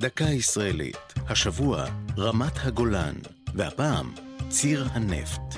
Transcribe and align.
דקה 0.00 0.24
ישראלית, 0.24 1.14
השבוע 1.28 1.84
רמת 2.18 2.52
הגולן, 2.62 3.14
והפעם 3.54 4.12
ציר 4.48 4.88
הנפט. 4.92 5.57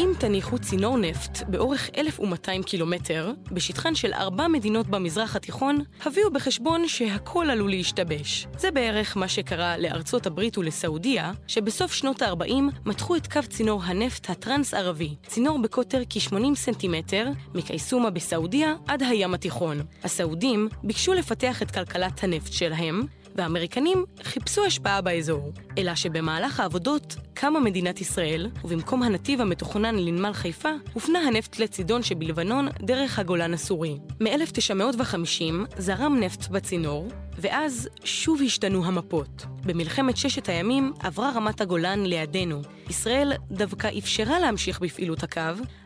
אם 0.00 0.12
תניחו 0.18 0.58
צינור 0.58 0.98
נפט 0.98 1.42
באורך 1.48 1.90
1,200 1.96 2.62
קילומטר, 2.62 3.32
בשטחן 3.52 3.94
של 3.94 4.12
ארבע 4.12 4.48
מדינות 4.48 4.86
במזרח 4.86 5.36
התיכון, 5.36 5.78
הביאו 6.04 6.30
בחשבון 6.32 6.88
שהכל 6.88 7.50
עלול 7.50 7.70
להשתבש. 7.70 8.46
זה 8.58 8.70
בערך 8.70 9.16
מה 9.16 9.28
שקרה 9.28 9.78
לארצות 9.78 10.26
הברית 10.26 10.58
ולסעודיה, 10.58 11.32
שבסוף 11.46 11.92
שנות 11.92 12.22
ה-40 12.22 12.54
מתחו 12.86 13.16
את 13.16 13.32
קו 13.32 13.40
צינור 13.48 13.82
הנפט 13.84 14.30
הטרנס-ערבי, 14.30 15.14
צינור 15.26 15.62
בקוטר 15.62 16.02
כ-80 16.10 16.54
סנטימטר, 16.54 17.28
מקייסומה 17.54 18.10
בסעודיה 18.10 18.74
עד 18.88 19.02
הים 19.02 19.34
התיכון. 19.34 19.82
הסעודים 20.04 20.68
ביקשו 20.82 21.12
לפתח 21.14 21.62
את 21.62 21.70
כלכלת 21.70 22.24
הנפט 22.24 22.52
שלהם, 22.52 23.06
והאמריקנים 23.34 24.04
חיפשו 24.22 24.64
השפעה 24.64 25.00
באזור. 25.00 25.52
אלא 25.78 25.94
שבמהלך 25.94 26.60
העבודות 26.60 27.16
קמה 27.40 27.60
מדינת 27.60 28.00
ישראל, 28.00 28.50
ובמקום 28.64 29.02
הנתיב 29.02 29.40
המתוכנן 29.40 29.96
לנמל 29.96 30.32
חיפה, 30.32 30.68
הופנה 30.92 31.18
הנפט 31.18 31.58
לצידון 31.58 32.02
שבלבנון 32.02 32.68
דרך 32.80 33.18
הגולן 33.18 33.54
הסורי. 33.54 33.98
מ-1950 34.20 35.78
זרם 35.78 36.16
נפט 36.20 36.48
בצינור, 36.48 37.08
ואז 37.40 37.88
שוב 38.04 38.40
השתנו 38.44 38.84
המפות. 38.84 39.46
במלחמת 39.64 40.16
ששת 40.16 40.48
הימים 40.48 40.92
עברה 41.00 41.32
רמת 41.34 41.60
הגולן 41.60 42.06
לידינו. 42.06 42.62
ישראל 42.90 43.32
דווקא 43.50 43.90
אפשרה 43.98 44.38
להמשיך 44.38 44.80
בפעילות 44.80 45.22
הקו, 45.22 45.40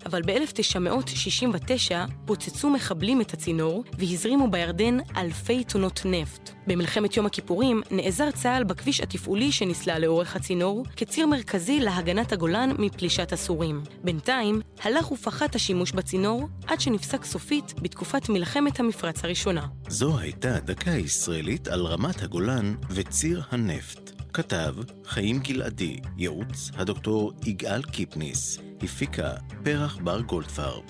אבל 0.06 0.22
ב-1969 0.22 1.92
פוצצו 2.24 2.70
מחבלים 2.70 3.20
את 3.20 3.32
הצינור 3.32 3.84
והזרימו 3.98 4.50
בירדן 4.50 4.96
אלפי 5.16 5.64
טונות 5.64 6.02
נפט. 6.04 6.50
במלחמת 6.66 7.16
יום 7.16 7.26
הכיפורים 7.26 7.82
נעזר 7.90 8.30
צה"ל 8.30 8.64
בכביש 8.64 9.00
התפעולי 9.00 9.52
שנסלל 9.52 10.02
לאורך 10.02 10.36
הצינור 10.36 10.84
כציר 10.96 11.26
מרכזי 11.26 11.80
להגנת 11.80 12.32
הגולן 12.32 12.70
מפלישת 12.78 13.32
הסורים. 13.32 13.82
בינתיים 14.04 14.60
הלך 14.82 15.12
ופחת 15.12 15.54
השימוש 15.54 15.92
בצינור 15.92 16.48
עד 16.66 16.80
שנפסק 16.80 17.24
סופית 17.24 17.74
בתקופת 17.82 18.28
מלחמת 18.28 18.80
המפרץ 18.80 19.24
הראשונה. 19.24 19.66
זו 19.94 20.18
הייתה 20.18 20.60
דקה 20.60 20.90
ישראלית 20.90 21.68
על 21.68 21.86
רמת 21.86 22.22
הגולן 22.22 22.74
וציר 22.90 23.42
הנפט. 23.50 24.10
כתב 24.32 24.74
חיים 25.04 25.38
גלעדי, 25.38 25.96
ייעוץ 26.16 26.70
הדוקטור 26.74 27.32
יגאל 27.46 27.82
קיפניס, 27.82 28.58
הפיקה 28.82 29.30
פרח 29.64 29.98
בר 30.04 30.20
גולדפרב. 30.20 30.82